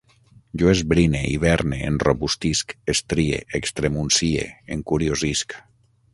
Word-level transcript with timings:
Jo 0.61 0.69
esbrine, 0.69 1.19
hiverne, 1.33 1.79
enrobustisc, 1.89 2.73
estrie, 2.95 3.43
extremuncie, 3.61 4.49
encuriosisc 4.79 5.57